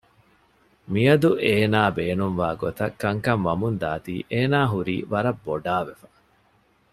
[0.91, 6.07] މިއަދު އޭނާ ބޭނުންވާ ގޮތަށް ކަންކަން ވަމުންދާތީ އޭނާ ހުރީ ވަރަށް ބޮޑާވެފަ